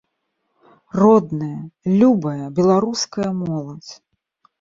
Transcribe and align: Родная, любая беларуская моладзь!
Родная, 1.01 1.57
любая 2.01 2.47
беларуская 2.61 3.29
моладзь! 3.43 3.93